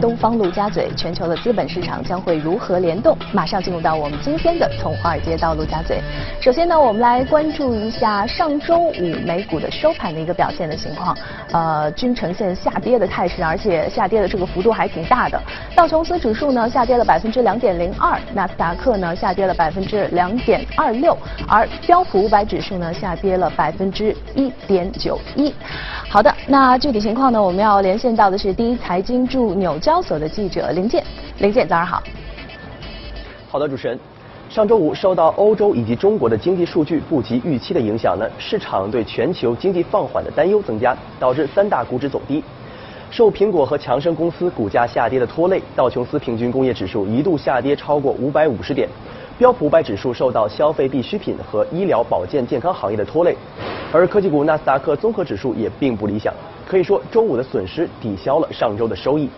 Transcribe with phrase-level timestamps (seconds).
[0.00, 3.16] 东方陆家嘴，全球的资本市场将会如何联动？
[3.32, 6.00] 马上进入到我们今天的从华尔街到陆家嘴。
[6.40, 11.16] 首先呢，我们来关注一下上周五美股的收盘的一个表现的情况，
[11.52, 15.40] 呃，均呈现下跌的态势，而且下跌的这个幅度还挺大的。
[15.74, 21.16] 道琼斯指数呢下跌了百分之两点零二，纳斯达克呢下跌了百分之两点二六，
[21.48, 25.52] 而标普五百指数呢下跌了百分之一点九一。
[26.08, 31.04] 好的，那具体情况呢，我们要连线到的是第一财经驻纽交所的记者林健。
[31.38, 32.02] 林健，早上好。
[33.48, 33.98] 好的，主持人。
[34.48, 42.44] 上周五受到欧洲以及中国的经济数据不及预期的影响呢，市场对全球经济放缓的担忧增加，导致三大股指走低。
[43.10, 48.86] 受苹果和强生公司股价下跌的拖累，道琼斯平均工业指数一度下跌超过五百五十点，
[49.38, 53.34] 标普五百指数受到消费必需品和医疗保健健康行业的拖累，
[53.90, 56.32] 而科技股纳斯达克综合指数也并不理想。
[56.66, 59.30] 可以说，周五的损失抵消了上周的收益。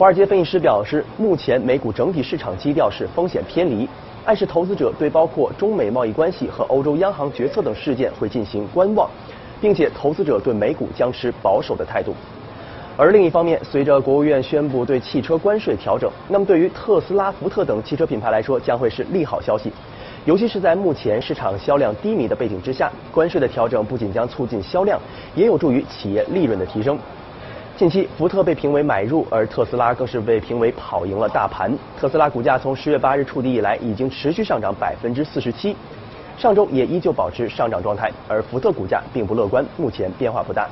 [0.00, 3.86] 华尔街分析师表示，目前美股整体市场基调是风险偏离。
[4.24, 9.06] 暗示投资者对包括中美贸易关系和欧洲央行决策等事件会进行观望，
[9.60, 12.14] 并且投资者对美股将持保守的态度。
[12.96, 19.70] 而另一方面，随着国务院宣布对汽车关税调整，那么对于特斯拉、福特等汽车品牌来说将会是利好消息。
[20.24, 24.98] 尤其是在目前市场销量低迷的背景之下，关税的调整不仅将促进销量，
[25.34, 26.98] 也有助于企业利润的提升。
[27.80, 31.74] 近期，福特被评为买入，而特斯拉更是被评为跑赢了大盘。
[31.98, 35.74] 特斯拉股价从十月八日触底以来，已经持续上涨百分之四十七，
[36.36, 38.12] 上周也依旧保持上涨状态。
[38.28, 40.68] 而福特股价并不乐观，目前变化不大。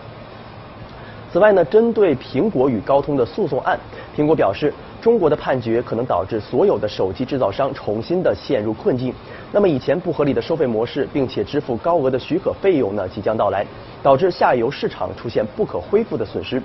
[1.33, 3.81] 此外呢，针对苹果与高通的诉讼案，
[4.14, 4.70] 苹果表示，
[5.01, 9.14] 中国的判决可能导致所有的手机制造商重新的陷入困境。
[9.51, 13.64] 那么以前不合理的收费模式，并且支付高额的许可费用呢，即将到来，
[14.02, 16.63] 导致下游市场出现不可恢复的损失。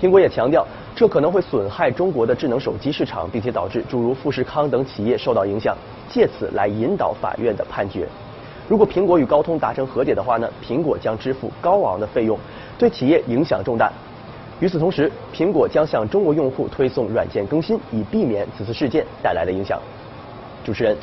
[0.00, 0.64] 苹果也强调，
[0.94, 5.76] 这可能会损害中国的智能手机市场，并且导致诸如富士康等企业受到影响，
[6.08, 8.06] 借此来引导法院的判决。
[8.68, 12.38] 如果苹果与高通达成和解的话呢，苹果将支付高昂的费用，
[12.78, 13.90] 对企业影响重大。
[14.60, 19.80] 与此同时，苹果将向中国用户推送软件更新，以避免此次事件带来的影响。
[20.68, 20.94] 主持人。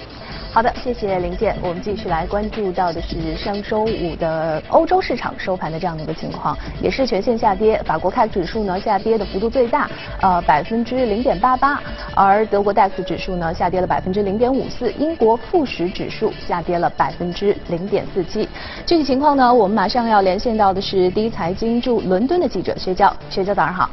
[0.53, 1.57] 好的，谢谢林健。
[1.59, 7.81] 我们继续来关注到的是上周五的欧洲市场收盘的这样的一个情况，也是全线下跌。
[7.83, 9.89] 法国 c a 指数呢下跌的幅度最大，
[10.21, 11.81] 呃百分之零点八八，
[12.15, 18.47] 而德国 DAX 指数呢下跌了百分之零点五四，英国富时指数下跌了百分之零点四七。
[18.85, 23.89] 具体情况呢，我们马上要连线到的是第一财经驻伦敦的记者薛娇，薛娇早上好。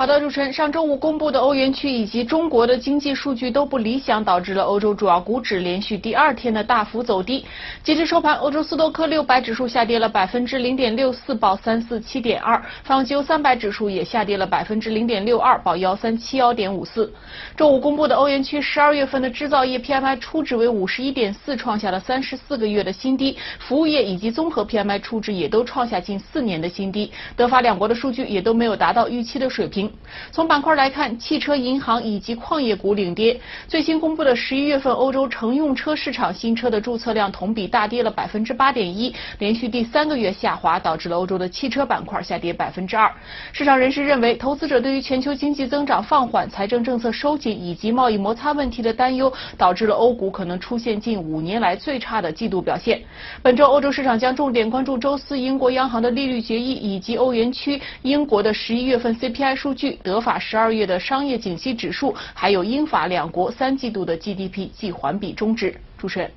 [0.00, 7.44] 好的，主持人，上周五公布的欧元区以及中国的经济数据都不理想，导致了欧洲主要股指连续第二天的大幅走低。
[7.82, 17.12] 截至收盘，欧洲斯托克六百指数下跌了百分之零点六四，报三四七点二；法国欧三百指数也下跌了百分之零点六二，报幺三七幺点五四。
[17.54, 23.36] 周五公布的欧元区十二月份的制造业 PMI 初值为五十一点四，创下了三十四个月的新低。
[23.58, 27.12] 服务业以及综合 PMI 初值也都创下近四年的新低。
[27.36, 29.89] 德法两国的数据也都没有达到预期的水平。
[30.30, 33.40] 从板块来看，汽车、银行以及矿业股领跌。
[33.68, 43.10] 最新公布的十一月份欧洲乘用车市场新车的注册量同比大跌了百分之八点一，连续第三个月下滑，导致了欧洲的汽车板块下跌百分之二。
[43.52, 53.00] 市场人士认为，投资者对于全球经济增长放缓、财政政策收紧以及贸易摩擦问题的担忧，导致了欧股可能出现近五年来最差的季度表现。
[53.42, 59.92] 本周欧洲市场将重点关注周四英国央行的利率决议以及欧元区英国的十一月份 CPI 数数据。
[60.02, 65.72] 德法十二月的商业景气指数，还有英法两国三季度的 GDP 季环比终值。
[65.96, 66.28] 主持人，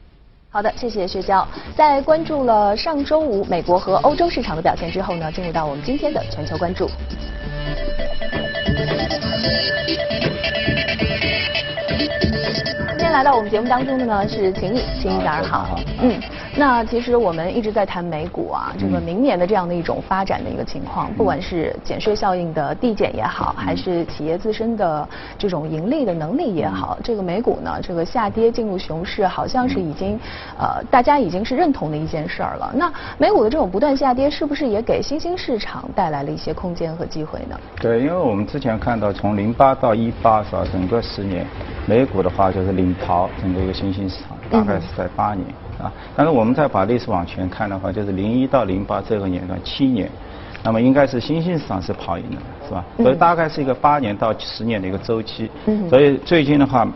[0.51, 1.47] 好的，谢谢薛娇。
[1.75, 6.87] 在关注了上周五美国和欧洲市场的表现之后呢，进入到我们今天的全球关注。
[12.89, 15.79] 今天来到我们节目当中的呢是秦毅，秦毅早上好。
[16.03, 16.21] 嗯。
[16.55, 30.19] 那其实我们一直在谈美股啊，这个明年的这样的一种发展的一个情况，不管是减税效应的递减也好，还是企业自身的这种盈利的能力也好，这个美股呢，这个下跌进入熊市，好像是已经
[30.59, 32.71] 呃大家已经是认同的一件事儿了。
[32.75, 37.59] 那美股的这种不断下跌，是不是也给新兴市场带来了一些空间和机会呢？
[37.81, 41.47] 对，因为我们之前看到从零八到一八是吧，整个十年
[41.87, 45.47] 美股的话就是领跑整个一个新兴市场，大概是在八年。
[45.81, 50.09] 啊，但是我们再把历史往前看的话，就是零一到零八这个年段七年，
[50.63, 52.37] 那么应该是新兴市场是跑赢的，
[52.67, 52.85] 是吧？
[52.97, 55.49] 所以大概是一个八年到十年的一个周期。
[55.65, 56.87] 嗯所以最近的话，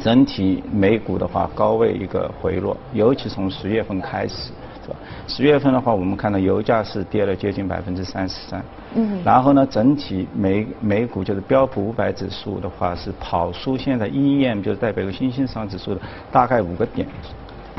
[0.00, 4.52] 整体美股的话高位一个回落，尤其从十月份开始，
[4.82, 4.96] 是吧？
[5.26, 8.62] 十月份的话，我们看到油价是跌了接近百分之三十三。
[8.94, 9.18] 嗯。
[9.24, 17.06] 然后呢，整体美美股就是标普五百指数的话是跑输现在 EM 就是代表个新兴市场指数的大概五个点。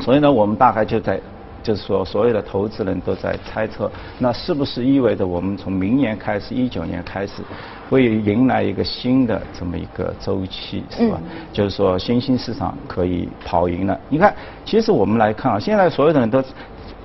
[0.00, 1.20] 所以呢，我们大概就在。
[1.62, 3.90] 就是说，所有的投资人都在猜测，
[4.20, 7.42] 那是不是意味着我们从明年开始，一九年开始，
[7.90, 11.20] 会迎来一个新的这么一个周期，是吧？
[11.52, 13.98] 就是说，新兴市场可以跑赢了。
[14.08, 14.32] 你看，
[14.64, 16.40] 其实我们来看啊，现在所有的人都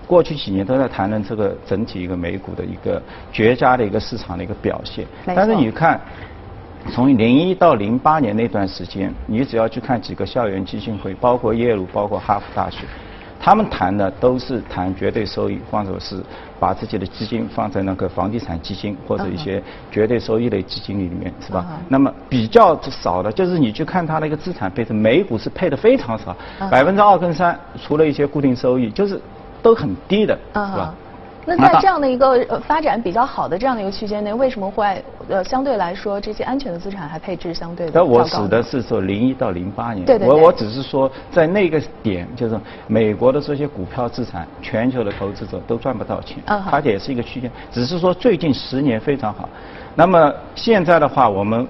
[0.05, 3.01] 过去几年都在谈论这个整体一个美股的一个
[3.31, 5.07] 绝佳的一个市场的一个表现。
[5.25, 5.99] 但是你看，
[6.89, 12.85] 从零一到零八年那段时间，你只要去看几个校园基金会，包括耶鲁，包括哈佛大学。
[13.43, 16.21] 他们谈的都是谈绝对收益，或者是
[16.59, 21.65] 把自己的基金放在那个房地产基金或者一些绝对收益类基金里面，是吧？
[21.87, 26.37] 那么比较少的就是你去看它的一个资产配置，美股是配的非常少，
[26.69, 29.19] 百分之二跟三，除了一些固定收益，就是
[29.63, 30.93] 都很低的，是吧？
[31.45, 37.93] 那在这样的一个发展比较好的这样的一个区间内，为什么会呃相对来说这些安全的资产还配置相对的？
[37.95, 49.49] 那我指的是说零一到零八年，对对我我只是说在那个点，就是美国的这些股票资产，全球的投资者都赚不到钱，它也是一个区间，只是说最近十年非常好。
[49.95, 51.67] 那么现在的话，我们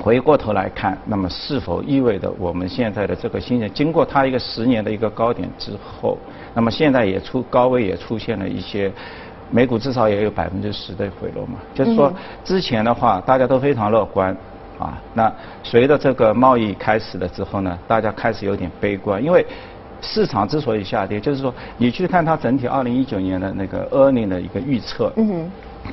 [0.00, 6.18] 回过头来看，那么是否意味着我们现在的这个新人，经过它一个十年的一个高点之后？
[6.54, 8.92] 那么现在也出高位也出现了一些，
[9.50, 11.54] 美股至少也有百分之十的回落嘛。
[11.74, 12.12] 就是说
[12.44, 14.36] 之前的话大家都非常乐观，
[14.78, 15.32] 啊，那
[15.62, 19.44] 随着这个贸易开始了之后呢，大家开始有点悲观，因为
[20.02, 25.10] 市场之所以下跌，就是说你去看它整体二零一九年的那个 earning 的一个预测，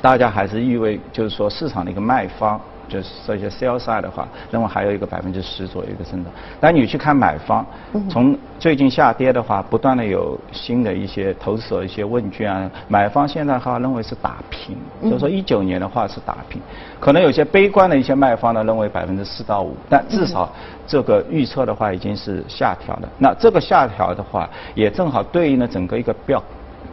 [0.02, 2.60] 大家还是意味就是说市场的一个卖方。
[2.88, 6.32] 就是这些 sell side 的话，认为还有一个百分之十左右的增长。
[6.60, 7.64] 但你去看买方，
[8.08, 16.60] 从最近下跌的话，不断的有新的一些投资者一些问卷啊，买方现在哈认为是打平，就是说一九年的话是打平。
[17.00, 20.50] 可能有些悲观的一些卖方呢认为百分之四到五，但至少
[20.86, 23.08] 这个预测的话已经是下调的。
[23.18, 26.42] 那这个下调的话，也正好对应了整个一个标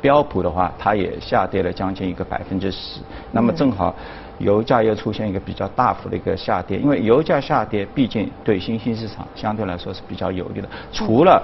[0.01, 2.99] 标普的话，它也下跌了将近一个百分之十。
[3.31, 3.93] 那么正好。
[4.41, 10.67] 油价又出现一个比较大幅的一个下跌，因为油价下跌，毕竟对新兴市场相对来说是比较有利的。
[10.91, 11.41] 除了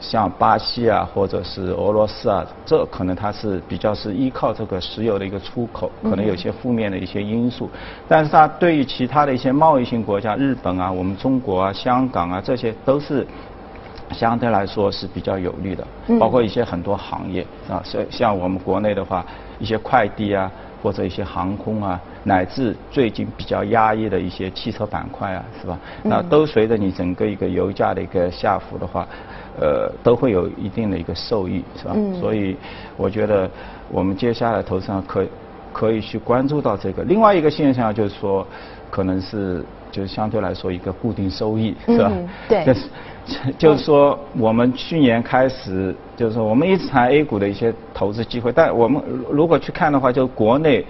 [0.00, 7.68] 像巴西啊，或者是俄罗斯啊，这可能它是比较是依靠这个石油的一个出口，可能有些负面的一些因素。
[8.08, 13.26] 但是它对于其他的一些贸易性国家，日本啊、我们中国啊、香港啊，这些都是
[14.12, 15.86] 相对来说是比较有利的。
[16.18, 19.22] 包括一些很多行业啊，像像我们国内的话，
[19.58, 20.50] 一些快递啊。
[20.82, 25.78] 或者一些航空啊，乃至最近比较压抑的一些汽车板块啊，是吧？
[26.02, 29.06] 那都随着你整个一个油价的一个下浮的话，
[29.60, 31.94] 呃，都会有一定的一个受益，是吧？
[32.18, 32.56] 所以
[32.96, 33.48] 我觉得
[33.90, 35.26] 我们接下来投资上可
[35.72, 37.02] 可以去关注到这个。
[37.04, 38.46] 另外一个现象就是说，
[38.90, 42.10] 可能是就是相对来说一个固定收益，是吧？
[42.48, 42.74] 对。
[43.58, 50.84] 就是说，我们去年开始，就是说，我们一直谈 A 股的一些投资机会，但我们如果去看的话，就国内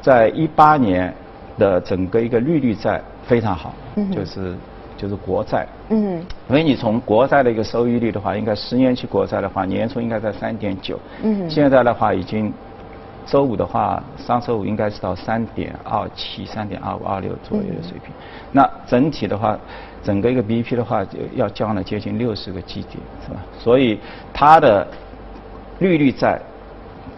[0.00, 1.12] 在一八年
[1.58, 3.74] 的整个一个利率债非常好，
[4.12, 4.54] 就是
[4.96, 12.52] 就是国债，嗯，因为你从国债的一个收益率的话，应该十年期国债的话，年初应该在三点九，嗯，现在的话已经。
[13.30, 18.10] 周五的话，上周五应该是到三点二七、三点二五、二六左右的水平。
[18.52, 19.56] 那整体的话，
[20.02, 22.94] 整个一个 BP 的话，就要降了接近六十个基点，
[23.26, 23.36] 是吧？
[23.58, 24.00] 所以
[24.32, 24.86] 它的
[25.80, 26.40] 利率在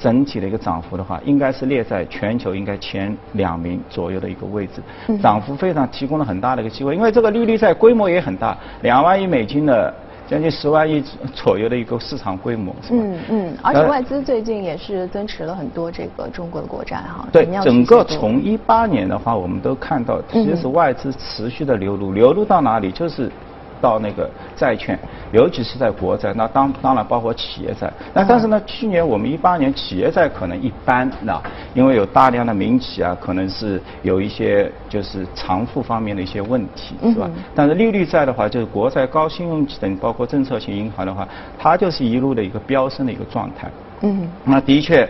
[0.00, 4.83] 整体的一个涨幅的话，应该是列在全球应该前两名左右的一个位置，
[5.23, 6.97] 涨幅非常提供了很大的一个机会。
[6.97, 9.95] 因为这个利率在规模也很大，两万亿美金的。
[10.31, 11.03] 将近十万亿
[11.35, 17.27] 左右的一个市场规模，嗯嗯，而且外资最近也是增持了很多这个中国的国债哈。
[17.33, 23.29] 对，整个从一八年的话，我们都看到，其实外资持续的流入，流入到哪里就是。
[23.81, 24.99] 到那个债券，
[25.33, 27.91] 尤其是在国债，那当当然包括企业债。
[28.13, 31.41] 那但是呢，去年我们一八年企业债可能一般，那
[31.75, 37.31] 因为有大量的民企啊，可能是有一些就是偿付方面的一些问题，是吧？
[37.55, 41.27] 但是利率债的话，就是国债、高信用等，包括政策性银行的话，
[41.59, 43.71] 它就是一路的一个飙升的一个状态。
[44.03, 44.29] 嗯。
[44.45, 45.09] 那的确，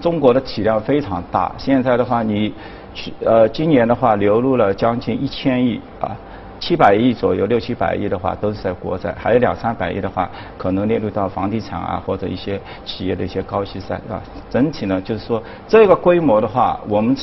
[0.00, 1.52] 中国的体量非常大。
[1.58, 2.52] 现在的话，你
[2.92, 6.16] 去呃，今年的话流入了将近一千亿啊。
[6.60, 14.22] 七百亿左右，六七百亿的话都是在国债，还有两三百亿的话可能列入到房地产啊或者一些企业的一些高息债，是吧？
[14.50, 17.16] 整体呢就是说这个规模的话，我们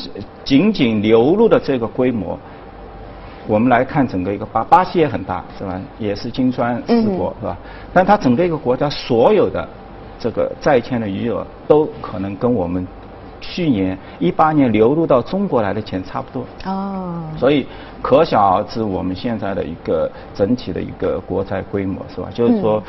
[0.44, 2.38] 仅仅流入的这个规模，
[3.46, 5.80] 我们来看整个一个巴巴西也很大，是吧？
[6.00, 7.56] 也是金砖四国，是吧？
[7.94, 9.68] 但它整个一个国家所有的
[10.18, 12.86] 这个债券的余额都可能跟我们
[13.40, 16.46] 去年一八年流入到中国来的钱差不多。
[16.66, 17.24] 哦。
[17.38, 17.66] 所以
[18.02, 22.30] 可想而知，我们现在的一个整体的一个国债规模是吧？
[22.34, 22.82] 就是说。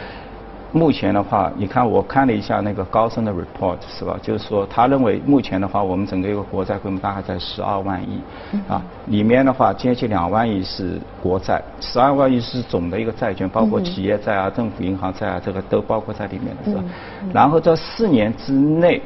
[0.71, 4.19] 目前的话，你看我看了一下那个高盛的 report 是吧？
[4.21, 8.21] 就是说他认为目前的话，我们整个一个国债规模大概在十二万亿，
[8.69, 16.85] 啊，里面的话接近两万亿是国债，十二万亿是总的一个债券，包括企业债啊、政府银行债啊，这个都包括在里面的是吧？
[17.33, 19.00] 然后这四年之内。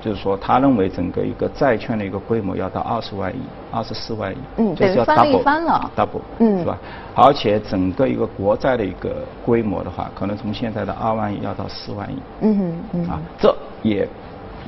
[0.00, 3.40] 就是说，他认为整个一个债券的一个规模要到二十万亿、
[3.72, 6.78] 二十四万亿，嗯，对，翻了一番了，double，嗯，是吧？
[7.14, 14.08] 而且整个一个国债的一个规模的话，可能从现在的二万亿要到四万亿，嗯嗯，啊，这也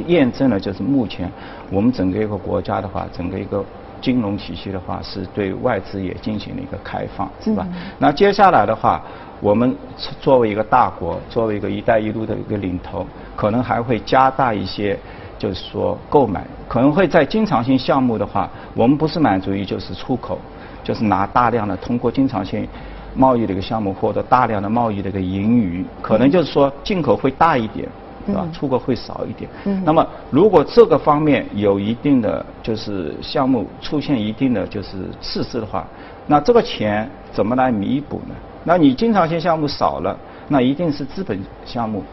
[0.07, 1.31] 验证了就是目前
[1.71, 3.65] 我们整个一个国家的话，整个一个
[4.01, 7.67] 金融体系的话，是对外资也进行了一个开放，是吧？
[7.99, 9.01] 那接下来的话。
[9.41, 9.75] 我们
[10.21, 14.99] 作为一个大国，作为一个“一带一路”的一个领头，可能还会加大一些，
[15.39, 20.39] 就是说购买，可能会在经常性项目的话，我们不是满足于就是出口，
[20.85, 22.69] 就是拿大量的通过经常性
[23.15, 27.89] 贸易的一个项目获得大量的贸易的一个盈余，可能就是说进口会大一点，
[28.27, 28.47] 是吧？
[28.53, 29.51] 出口会少一点。
[29.85, 35.87] 那么如果这个方面有一定的就是项目出现一定的就是赤字的话，
[36.27, 38.35] 那这个钱怎么来弥补呢？
[38.65, 40.17] 那你经常性项目少了，
[40.49, 42.05] 那一定是资本项目，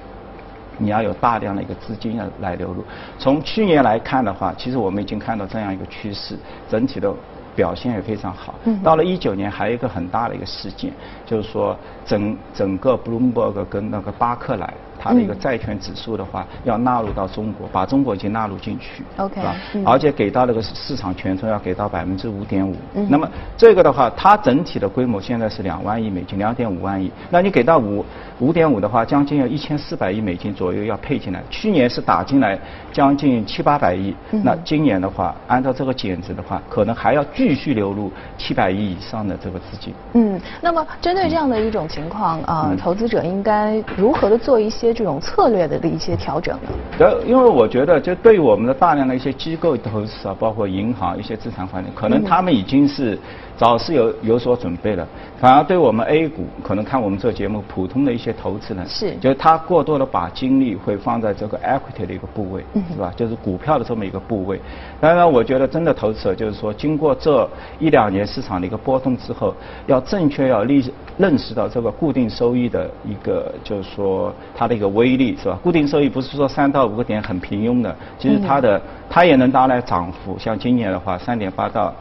[0.77, 2.84] 你要有大量的一个资金要来流入。
[3.20, 6.38] 从去年来看的话，其实我们已经看到这样一个趋势，
[6.70, 7.13] 整体的
[7.56, 8.56] 表现也非常好。
[8.84, 10.92] 到了一九年，还有一个很大的一个事件，
[11.25, 14.74] 就是说整整个 Bloomberg 跟那个巴克莱。
[15.08, 19.42] 它的一个债券指数的话，要纳入到中国，把中国已经纳入进去，OK？
[19.86, 22.76] 而且给到那个市场权重要给到百分之五点五。
[23.08, 27.10] 那么这个的话，它整体的规模现在是两万亿美金，两点五万亿。
[27.30, 28.04] 那你给到五
[28.40, 31.42] 五点五的话，将近有一千四百亿美金左右要配进来。
[31.50, 32.60] 去年是打进来
[32.92, 39.94] 将近七八百亿，那今年的话，按照这个减值的话，可能还要继续流入七百亿以上的这个资金。
[40.14, 44.97] 嗯，那么针对这样的一种情况啊，投资者应该如何的做一些？
[44.98, 46.70] 这种策略的的一些调整呢？
[46.98, 53.20] 呃，因为我觉得，就对于我们的大量的一些机构投资啊，包括银行一些资产管理，可能他们已经是。
[53.58, 55.08] 早是有有所准备了，
[55.39, 62.63] 反而对我们 A 股，可能看我们这节目，普通的一些投资人，是，就是他过多的把精力会放在这个 equity 的一个部位，
[62.94, 63.12] 是吧？
[63.16, 64.62] 就是股票的这么一个部位。
[65.01, 67.50] 当然，我觉得真的投资者就是说，经过这
[67.80, 69.56] 一两年市场的一个波动之后，
[69.88, 75.58] 要正确要立认识到这个固定收益的一个，就是说它的一个威力，是吧？
[75.64, 78.80] 固定收益不是说三到五个点很平庸的，其实它的
[79.10, 81.94] 它也能带来涨幅，像今年的话，三点八到。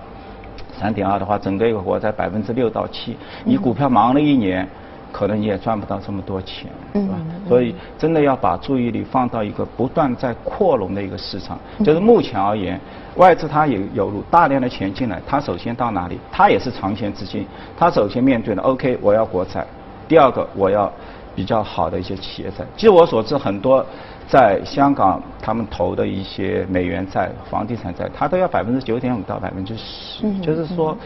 [0.78, 4.68] 三点二的话，整个一个国债百分之六到七，你股票忙了一年，
[5.10, 7.14] 可能你也赚不到这么多钱，是吧？
[7.48, 11.58] 所以真的要把注意力放到一个不断在扩容的一个市场。
[11.82, 12.78] 就是目前而言，
[13.14, 16.20] 外资它也有入大量的钱进来，它首先到哪里？
[16.30, 19.66] 它也是长线资金，它首先面对的 OK，我要国债，
[20.06, 20.92] 第二个我要
[21.36, 22.64] 比较好的一些企业债。
[22.76, 23.86] 据我所知，很多。
[24.28, 30.98] 在香港，他们投的一些美元债、房地产债，它都要百分之九点五到百分之十，就是说，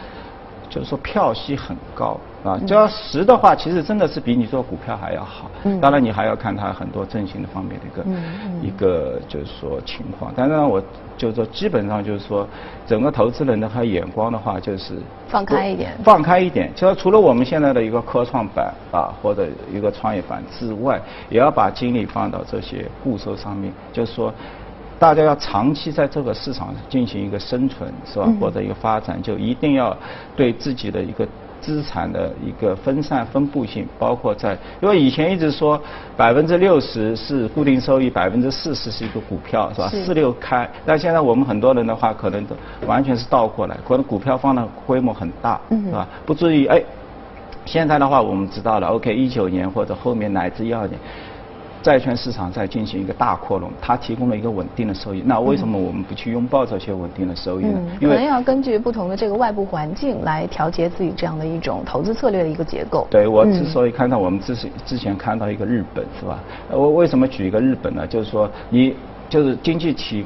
[0.71, 2.17] 就是说票息很高。
[2.43, 5.51] 啊，只要十的话，其实真的是比你做股票还要好。
[5.63, 5.79] 嗯。
[5.79, 10.33] 当然，你还要看它很多振兴的方面的一个一个就是说情况。
[10.35, 10.81] 但是呢，我
[11.15, 12.47] 就是说，基本上就是说，
[12.87, 14.95] 整个投资人的他眼光的话，就是
[15.27, 15.95] 放开一点。
[16.03, 20.99] 放开一点，就说除了我们现在的一个科创板啊，或者一个创业板之外，
[21.29, 23.71] 也要把精力放到这些固收上面。
[23.93, 24.33] 就是说，
[25.01, 28.29] 大家要长期在这个市场进行一个生存，是吧？
[28.39, 29.97] 或者一个发展，就一定要
[30.35, 31.27] 对自己的一个。
[31.61, 35.79] 资产的一个分散分布性，包括在，因为以前一直说
[36.17, 39.87] 百分之六十是固定收益，百分之四十是一个股票，是吧？
[39.89, 40.67] 四六开。
[40.87, 42.55] 但现在我们很多人的话，可能都
[42.87, 46.07] 完全是倒过来，可能股票放的规模很大，是吧？
[46.25, 46.81] 不至于哎，
[47.63, 50.99] 现在的话我们知道了，OK，一九年或者后面乃至一二年。
[51.81, 55.23] 债券市场在进行一个大扩容，它提供了一个稳定的收益。
[55.25, 57.81] 那为什么我们不去拥抱这些稳定的收益呢？
[57.99, 63.07] 可能要根据不同的这个外部环境来调节自己这样的一种投资策略的一个结构。
[63.09, 66.39] 对我之所以看到我们之之前看到一个日本是吧？
[66.69, 68.05] 我为什么举一个日本呢？
[68.05, 68.95] 就是说你
[69.29, 70.25] 就是经济体。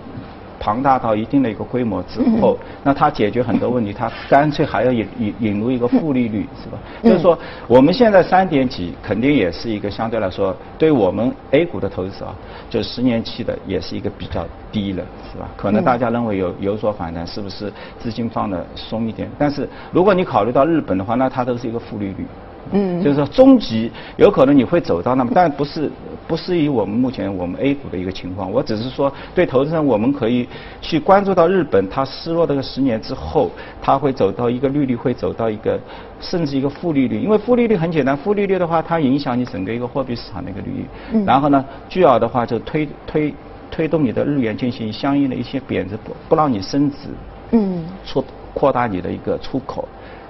[0.60, 6.78] 庞大到一定的一个规模之后，那它解决很多问题，它干脆还要引引引入一个负利率，是吧？
[7.04, 12.34] 就是说，我们现在三点几肯定也是一个相对来说，对我们 A 股的投资啊，
[12.70, 15.50] 就十年期的也是一个比较低了，是吧？
[15.56, 19.30] 可能大家认为有有所反弹，是不是资金放的松一点？
[19.38, 22.26] 但是如果你考虑到日本的话，那它都是一个负利率。
[22.72, 25.92] 嗯，就是说，中级有可能你会走到那么，但不是
[26.28, 28.52] 不适宜我们目前我们 A 股的一个情况。
[28.52, 30.48] 我只是说，对投资人我们可以
[30.82, 33.52] 去关注到日本，它失落这个十年之后，
[33.82, 35.80] 它会走到一个利率会走到一个
[36.20, 40.86] 甚至一个负利率，因为负利率很简单，负利率的话它影响你整个一个货币市场的一个利率。
[41.14, 41.26] 嗯。
[41.26, 43.34] 然后呢，巨额的话就推推
[43.70, 47.10] 推动你的日元进行相应的一些贬值，不不让你升值。
[47.52, 47.86] 嗯。
[48.06, 49.88] 出扩大你的一个出口。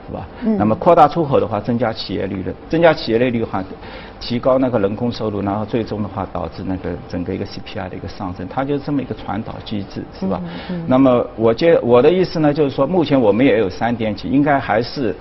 [0.07, 0.27] 是吧？
[0.45, 0.57] 嗯。
[0.57, 3.63] 那么扩大出口的话，增加企业利润，增加企业利率的话，
[4.19, 10.41] 提高那个人工收入，然后最终的话导致那个整个一个 CPI 的一个上升，它就是这么一个传导机制，是吧？
[10.69, 10.83] 嗯。
[10.87, 15.15] 那么我接我的意思呢，就是说目前我们也有三点几，应该还是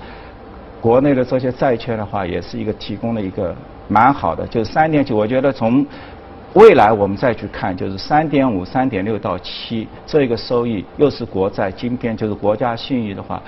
[0.81, 3.55] 国内的这些债券的话，也是一个提供了一个
[3.89, 5.13] 蛮好的，就是三点几。
[5.13, 5.85] 我觉得从
[6.53, 13.43] 未来我们再去看，就是三点五、三点六到七这个收益，又是国债金边，就是国家信誉的话。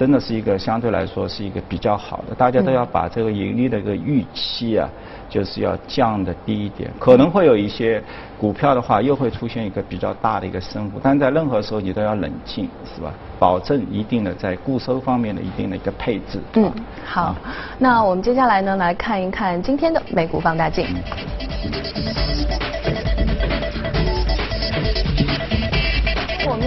[0.00, 4.88] 真的是一个相对来说是一个比较好的，大家都要把这个盈利的一个预期啊，
[5.28, 6.90] 就是要降的低一点。
[6.98, 8.02] 可能会有一些
[8.38, 13.12] 股票的话，又会出现一个比较大的一个升幅，但在任何时候你都要冷静，是吧？
[13.38, 16.40] 保证一定的在固收方面的一定的一个配置。
[16.54, 16.72] 嗯，
[17.04, 17.36] 好，
[17.78, 20.86] 那我们接下来呢来看一看今天的美股放大镜。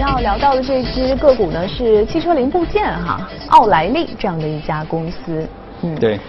[0.04, 5.46] 要聊到的这只个股呢，是汽车零部件哈，奥莱利这样的一家公司，
[5.82, 6.20] 嗯，对，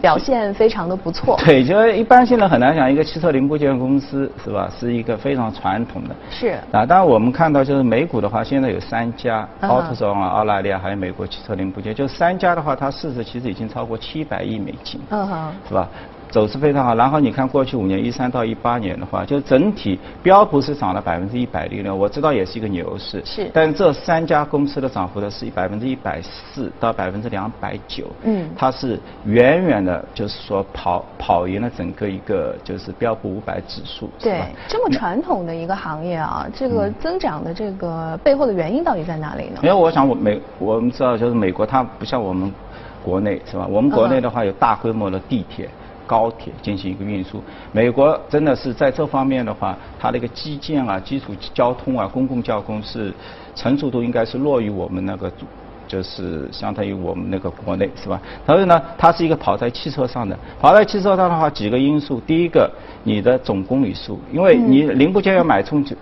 [0.00, 1.36] 表现非常的不错。
[1.44, 6.14] 对，就一般现在很难讲一个汽车零部件公司是吧，是一个非常传统的。
[6.30, 6.58] 是。
[6.70, 15.88] 啊，当然我们看到就是美股的话，现在有三家，奥特松啊、澳大利亚还有美国汽车零部件，就三家的话，它市值其实已经超过七百亿美金，嗯哼，是吧？
[16.30, 39.60] 走势非常好，然后你看过去五年一三到一八年的话，就整体标普是涨了百分之一百利润，我知道也是一个牛市，是，但这三家公司的涨幅呢是百分之一百四到百分之两百九，嗯，它是远远的，就是说跑跑赢了整个一个就是标普五百指数，对，这么传统的一个行业啊，这个增长的这个背后的原因到底在哪里呢？
[39.62, 42.52] 因为我想我美我们知道就是美国它不像我们
[43.02, 43.66] 国内是吧？
[43.70, 45.68] 我们国内的话有大规模的地铁。
[46.08, 53.12] 高铁进行一个运输，美国真的是在这方面的话，它的一个基建啊、基础交通啊、公共交通是
[53.54, 55.30] 成熟度应该是落于我们那个，
[55.86, 58.18] 就是相当于我们那个国内是吧？
[58.46, 62.70] 所以呢，它是一个跑在汽车上的，跑在汽车上的话，几个因素，第一个，
[63.04, 65.94] 你的总公里数，因为你零部件要买出去。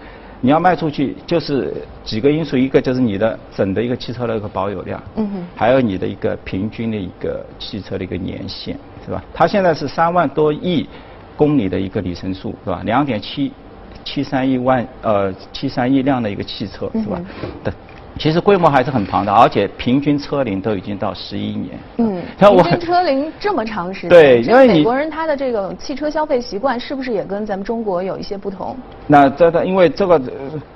[0.42, 1.72] 你要卖出去，就是
[2.04, 9.22] 几个因素，一个就是你的整的一个汽车的一个保有量，嗯哼，还有你的一个平均的一个汽车的一个年限，是吧？
[9.32, 10.86] 它现在是三万多亿
[11.36, 12.82] 公里的一个里程数，是吧？
[12.84, 13.52] 两点七
[14.04, 17.18] 七三亿万呃七三亿辆的一个汽车，是吧？
[17.64, 17.72] 对。
[18.18, 21.78] 其实规模还是很庞大，而且平均车龄都已经到十一年。
[21.98, 24.10] 嗯， 平均车龄这么长时间。
[24.10, 28.76] 对，因为美国人他的这个汽车消费习惯是不是也跟咱们中国有一些不同？
[29.06, 30.20] 那这个，因为这个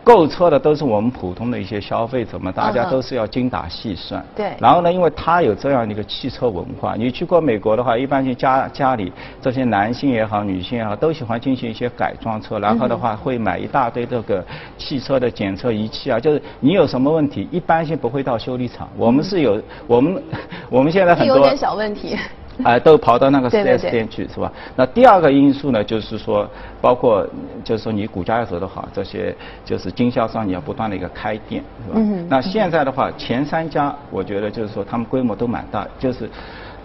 [0.05, 4.25] 购车的都是我们普通的一些消费者嘛，大家都是要精打细算。
[4.37, 4.53] 对。
[4.61, 14.45] 然后呢，因为他有这样的一个汽车文化，你去过美国的话，一般性家家里这些男性也好，女性也好，都喜欢进行一些改装车，然后的话会买一大堆这个
[14.79, 17.49] 汽车的检测仪器啊，就是你有什么问题。
[17.51, 20.23] 一般性不会到修理厂，我们是有我们
[20.71, 22.17] 我们现在很多有点小问题，
[22.63, 24.53] 哎，都跑到那个 4S 店去是吧？
[24.77, 26.49] 那第二个因素呢，就是说，
[26.81, 27.27] 包括
[27.65, 32.01] 就是说你股价要走得好，这些就是经销商你要不断的一个开店是吧？
[32.29, 36.29] 那现在的话，前三家我觉得就是说他们规模都蛮大，就是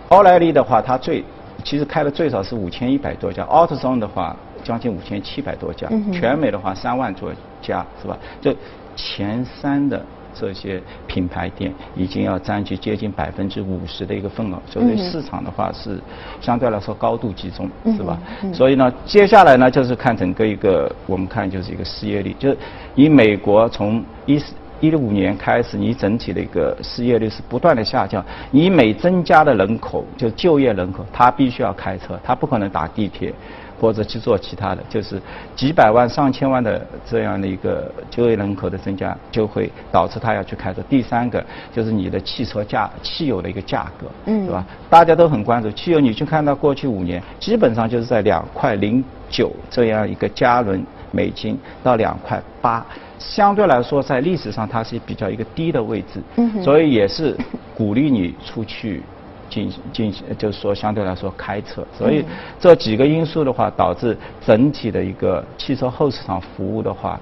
[0.09, 1.23] 奥莱利的话，它最
[1.63, 8.17] 其实开的最少是五千一百多家，奥特松的话将近五千七百多家，全美的话三万多家是吧？
[8.39, 8.55] 就
[8.95, 10.01] 前三的。
[10.35, 15.99] 这些品牌店已经要占据接近百分之五十的一个份额，所以市场的话是
[16.41, 18.19] 相对来说高度集中，是吧？
[18.53, 22.57] 所以呢，接下来呢就是看整个一个，我们看就是一个失业率，就是
[22.95, 24.37] 以美国从一
[24.81, 33.33] 一五年开始，你整体的一个失业率是不断的下降，你每增加的人口就就业人口，他必须要开车，他不可能打地铁。
[33.85, 35.21] 或者去做其他的，就是
[35.55, 40.81] 几百万、上千万的这样的一个就业人口的增加，就会导致他要去开车。
[40.89, 44.65] 第三个就是你的汽车价、汽油的一个价格，嗯，是吧？
[44.89, 52.83] 大家都很关注汽油，你去看到过去五年，基本上就是在两块零九这样一个加仑美金到两块八，
[53.19, 57.37] 相对来说在历史上它是比较一个低的位置，嗯，所以也是
[57.75, 59.03] 鼓励你出去。
[59.49, 62.23] 进行进行，就是说相对来说开车，所以
[62.59, 67.19] 这几个因素的话，导致整体的一个汽车后市场服务的话，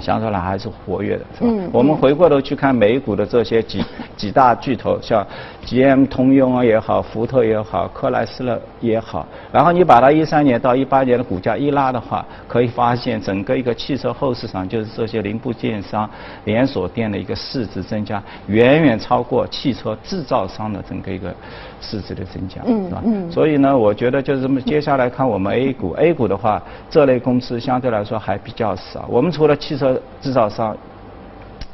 [0.00, 1.50] 相对来还是活跃的，是吧？
[1.72, 3.84] 我们回过头去看美股的这些几
[4.16, 5.26] 几大巨头，像
[5.66, 16.08] GM、通用啊也好，福特也好，克莱斯勒也好，然后你把它一三年到一八年的股价一拉的话，可以发现整个一个汽车后市场，就是这些零部件商、
[16.44, 21.34] 连锁店的一个市值增加，远远超过汽车制造商的整个一个
[21.80, 23.02] 市值的增加，嗯是吧？
[23.04, 29.06] 嗯所以呢，我觉得就是这么，接下来看我们 A 股，A 股的话，这类公司相对来说还比较少。
[29.08, 29.89] 我们除了汽车
[30.20, 30.76] 制造商，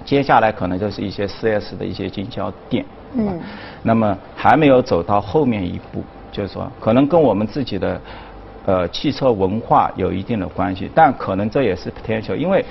[0.05, 3.41] 接下来可能就是一些 4S 的一些经销店，嗯，
[3.83, 8.01] 那么还没有走到后面一步，就是说可能跟我们自己的
[8.67, 12.65] 呃汽车文化有一定的关系，但可能这也是 potential，因为。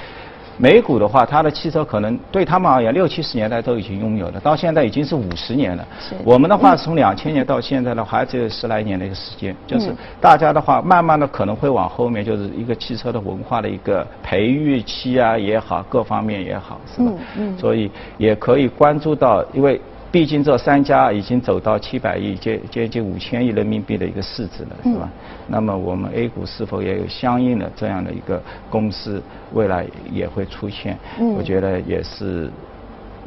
[0.58, 5.86] 美股的话，它的汽车可能对他们而言，六七十年代都已经拥有了，到现在已经是五十年了。
[6.24, 9.56] 我们的话，从两千年到现在的话，还只有十来年的一个时间。
[9.68, 17.12] 就是大家的话，慢慢的可能会往后面，就是一个汽车的文化的一个培育期啊也好，各方面也好，是吧？
[17.12, 17.58] 嗯嗯。
[17.58, 19.80] 所以也可以关注到，因为。
[20.16, 25.10] 毕竟这三家已经走到七百亿接接近五千亿人民币的一个市值了，是吧？
[25.46, 30.98] 那么我们 A 股是否也有相应的这样的一个公司，未来也会出现？
[31.38, 32.50] 我觉得也是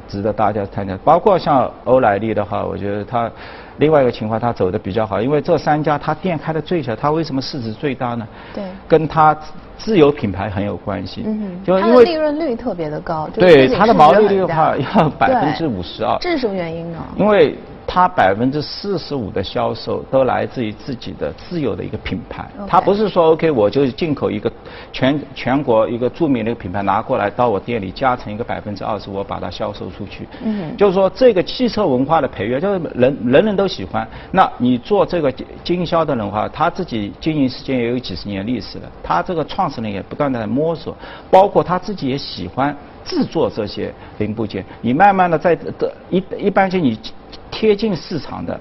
[0.09, 0.96] 值得大家参加。
[1.05, 3.31] 包括像欧莱丽的话，我觉得它
[3.78, 8.26] 另外一个情况，它走的比较好，因为这三家它店开的最小，它为什么市值最大呢？
[8.54, 9.36] 对，跟它。
[9.78, 16.98] 自有品牌很有关系，嗯就因为利润率特别的高，对它的毛利率的话要百分之五十二，这是什么原因呢？
[17.16, 17.56] 因为。
[17.90, 24.53] 它百分之四十五的销售都来自于自己的自有的一个品牌，它不是说 OK 我就进口一个
[24.92, 30.29] 全全国一个著名的一个品牌拿过来到我店里加成一个百分之二十，我把它销售出去。
[30.44, 34.07] 嗯，就是说这个汽车文化的培育，就是人人人都喜欢。
[34.33, 35.33] 那你做这个
[35.64, 40.94] 经销的人话，他自己经营时间也有几十年历史了，他这个创始人也不断的在摸索，
[41.31, 44.62] 包括他自己也喜欢制作这些零部件。
[44.83, 46.98] 你慢慢的在的一一般性你。
[47.50, 48.58] 贴近市场的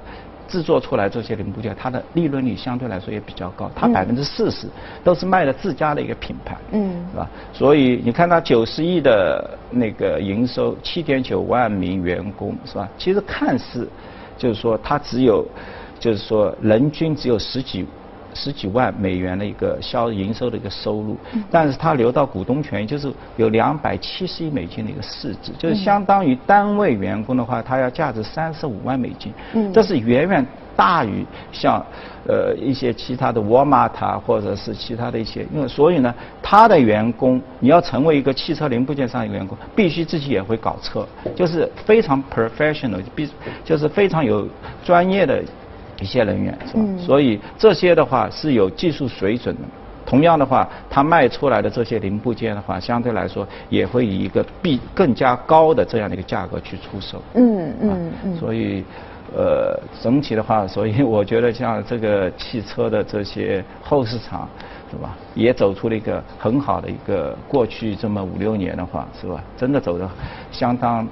[0.47, 4.67] 制作出来这些零部件，它的利润率相对来说也比较高，它百分之四十
[5.04, 7.30] 都是卖的自家的一个品牌，嗯，是吧？
[7.52, 12.88] 所以你看它九十亿的那个营收，七点九万名员工，是吧？
[12.97, 13.88] 其实看似
[14.38, 15.45] 就是说它只有，
[16.00, 17.86] 就是说人均只有十几。
[18.34, 21.18] 十几万美元的一个销营收的一个收入，
[21.50, 29.34] 但是它流到股东权益就是有两百七十亿美金的一个市值，就是相当于单位员工的话，它要价值三十五万美金，
[29.74, 31.84] 这是远远大于像
[32.28, 43.28] 呃一些其他的沃尔玛塔或者是其他的一些，因为所以呢，它的员工你要成为一个汽车零部件商的员工，必须自己也会搞车，就是非常 professional，必
[43.63, 44.48] 就是非常有
[44.84, 45.44] 专业的。
[46.00, 46.84] 一些人员是吧？
[46.98, 49.62] 所以这些的话是有技术水准的。
[50.06, 57.22] 同样的话，它卖出来的这些零部件的话，相对来说也会以一个比更加高的这样的一个价格去出售。
[57.34, 58.38] 嗯嗯嗯。
[58.38, 58.86] 所以，
[59.36, 64.48] 呃，整体的话，所以我觉得像这个汽车的这些后市场，
[64.90, 65.14] 是吧？
[65.36, 69.44] 也走出了一个很好的一个过去这么五六年的话，是吧？
[69.58, 70.10] 真的走的
[70.52, 71.06] 相当。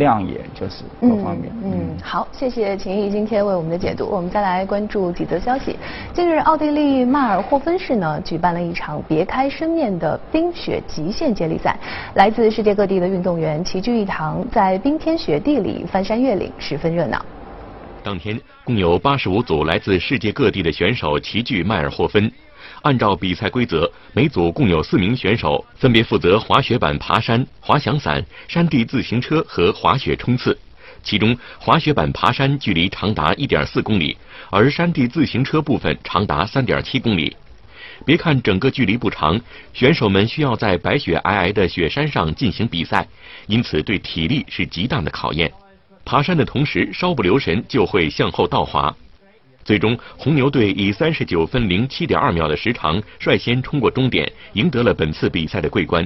[0.00, 1.52] 亮眼就是各方面。
[1.62, 4.06] 嗯，好，谢谢秦毅今天为我们的解读。
[4.06, 5.76] 我们再来关注几则消息。
[6.14, 11.78] 近日，奥地利迈尔霍芬市呢举办了一场别开生面的冰雪极限接力赛，
[12.14, 17.24] 来自世界各地的运动员齐聚一堂，在冰天雪地里翻山越岭，十分热闹。
[18.02, 22.32] 当天，共有八十五组来自世界各地的选手齐聚迈尔霍芬。
[22.82, 30.58] 按照比赛规则，每组共有四名选手，分别负责滑雪板爬山、滑翔伞、山地自行车和滑雪冲刺。
[31.02, 34.16] 其中，滑雪板爬山距离长达1.4公里，
[34.50, 37.36] 而山地自行车部分长达3.7公里。
[38.06, 39.38] 别看整个距离不长，
[39.74, 43.06] 选手们需要在白雪皑皑的雪山上进行比赛，
[43.46, 45.52] 因此对体力是极大的考验。
[46.04, 48.94] 爬山的同时，稍不留神就会向后倒滑。
[49.70, 56.04] 最终，红牛队以三十九分零七点二秒的时长率先冲过终点，赢得了本次比赛的桂冠。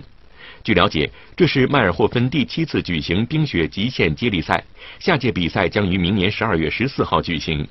[0.62, 4.62] 据了解，这是迈尔霍芬第七次举行冰雪极限接力赛，
[4.98, 7.66] 下届比赛将于明年十二月十四号举行。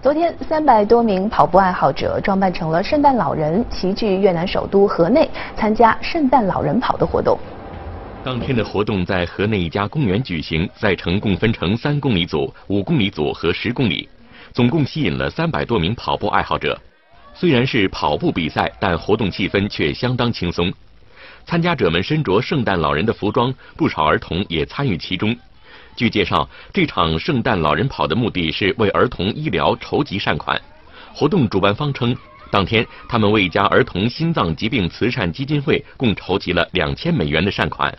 [0.00, 7.38] 昨天，三百多名跑步爱好者装扮成了圣诞老人，齐聚越南首都河内，参加圣诞老人跑的活动。
[8.24, 14.08] 当天的活动在河内一家公园举行，赛程共分成三公里组、五公里组和十公里。
[14.58, 16.76] 总共吸引了三百多名跑步爱好者。
[17.32, 20.72] 虽然是跑步比赛，但活动气氛却相当轻松。
[21.46, 25.32] 参加者们身着圣诞老人的服装，不少儿童也参与其中。
[25.94, 30.60] 据介绍，这场圣诞老人跑的目的是为儿童医疗筹集善款。
[31.14, 32.12] 活动主办方称，
[32.50, 37.96] 当天，他们为一家儿童心脏疾病慈善基金会共筹集了两千美元的善款。